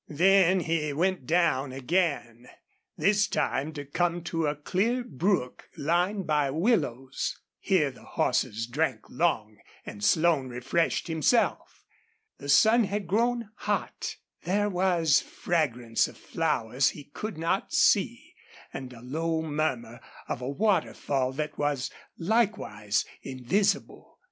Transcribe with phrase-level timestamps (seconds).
[0.09, 2.47] Then he went down again,
[2.97, 7.39] this time to come to a clear brook lined by willows.
[7.59, 11.85] Here the horses drank long and Slone refreshed himself.
[12.39, 14.15] The sun had grown hot.
[14.41, 18.33] There was fragrance of flowers he could not see
[18.73, 24.17] and a low murmur of a waterfall that was likewise invisible.